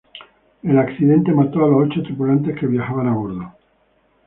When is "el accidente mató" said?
0.63-1.63